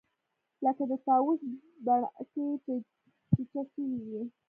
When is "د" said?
0.89-0.93